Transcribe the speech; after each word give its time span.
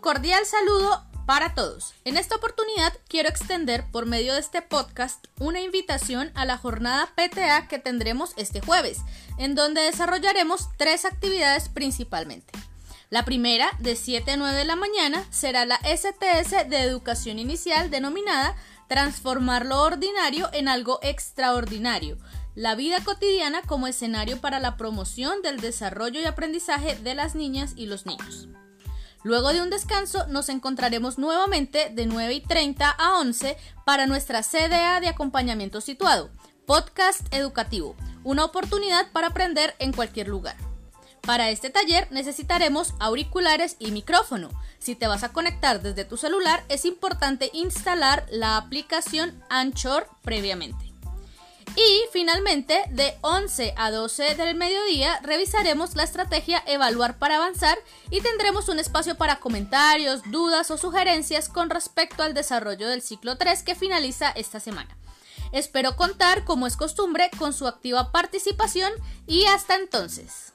cordial 0.00 0.46
saludo 0.46 1.04
para 1.26 1.54
todos. 1.54 1.94
En 2.04 2.16
esta 2.16 2.36
oportunidad 2.36 2.92
quiero 3.08 3.28
extender 3.28 3.84
por 3.90 4.06
medio 4.06 4.34
de 4.34 4.38
este 4.38 4.62
podcast 4.62 5.26
una 5.40 5.60
invitación 5.60 6.30
a 6.34 6.44
la 6.44 6.56
jornada 6.56 7.12
PTA 7.16 7.66
que 7.66 7.80
tendremos 7.80 8.32
este 8.36 8.60
jueves, 8.60 8.98
en 9.38 9.56
donde 9.56 9.80
desarrollaremos 9.80 10.68
tres 10.76 11.04
actividades 11.04 11.68
principalmente. 11.68 12.52
La 13.10 13.24
primera, 13.24 13.70
de 13.80 13.96
7 13.96 14.30
a 14.30 14.36
9 14.36 14.56
de 14.56 14.64
la 14.64 14.76
mañana, 14.76 15.26
será 15.30 15.66
la 15.66 15.78
STS 15.78 16.68
de 16.68 16.82
Educación 16.82 17.40
Inicial 17.40 17.90
denominada 17.90 18.54
Transformar 18.88 19.66
lo 19.66 19.82
ordinario 19.82 20.48
en 20.52 20.68
algo 20.68 21.00
extraordinario, 21.02 22.18
la 22.54 22.74
vida 22.74 23.02
cotidiana 23.02 23.62
como 23.62 23.86
escenario 23.86 24.40
para 24.40 24.60
la 24.60 24.76
promoción 24.76 25.42
del 25.42 25.60
desarrollo 25.60 26.20
y 26.20 26.24
aprendizaje 26.24 26.94
de 26.96 27.14
las 27.14 27.34
niñas 27.34 27.72
y 27.74 27.86
los 27.86 28.06
niños. 28.06 28.48
Luego 29.24 29.52
de 29.52 29.62
un 29.62 29.70
descanso 29.70 30.26
nos 30.26 30.48
encontraremos 30.48 31.18
nuevamente 31.18 31.90
de 31.90 32.06
9 32.06 32.34
y 32.34 32.40
30 32.40 32.90
a 32.90 33.20
11 33.20 33.56
para 33.84 34.06
nuestra 34.06 34.42
CDA 34.42 35.00
de 35.00 35.08
acompañamiento 35.08 35.80
situado, 35.80 36.30
podcast 36.66 37.32
educativo, 37.32 37.94
una 38.24 38.44
oportunidad 38.44 39.10
para 39.12 39.28
aprender 39.28 39.74
en 39.78 39.92
cualquier 39.92 40.28
lugar. 40.28 40.56
Para 41.20 41.50
este 41.50 41.70
taller 41.70 42.08
necesitaremos 42.10 42.94
auriculares 42.98 43.76
y 43.78 43.92
micrófono. 43.92 44.48
Si 44.80 44.96
te 44.96 45.06
vas 45.06 45.22
a 45.22 45.32
conectar 45.32 45.80
desde 45.80 46.04
tu 46.04 46.16
celular 46.16 46.64
es 46.68 46.84
importante 46.84 47.48
instalar 47.52 48.26
la 48.28 48.56
aplicación 48.56 49.40
Anchor 49.48 50.08
previamente. 50.22 50.91
Y 51.76 52.02
finalmente, 52.12 52.82
de 52.90 53.16
11 53.22 53.74
a 53.76 53.90
12 53.90 54.34
del 54.34 54.54
mediodía, 54.54 55.18
revisaremos 55.22 55.96
la 55.96 56.02
estrategia 56.02 56.62
Evaluar 56.66 57.18
para 57.18 57.36
avanzar 57.36 57.78
y 58.10 58.20
tendremos 58.20 58.68
un 58.68 58.78
espacio 58.78 59.16
para 59.16 59.40
comentarios, 59.40 60.20
dudas 60.30 60.70
o 60.70 60.76
sugerencias 60.76 61.48
con 61.48 61.70
respecto 61.70 62.22
al 62.22 62.34
desarrollo 62.34 62.88
del 62.88 63.00
ciclo 63.00 63.38
3 63.38 63.62
que 63.62 63.74
finaliza 63.74 64.30
esta 64.30 64.60
semana. 64.60 64.96
Espero 65.52 65.96
contar, 65.96 66.44
como 66.44 66.66
es 66.66 66.76
costumbre, 66.76 67.30
con 67.38 67.54
su 67.54 67.66
activa 67.66 68.12
participación 68.12 68.92
y 69.26 69.46
hasta 69.46 69.76
entonces. 69.76 70.52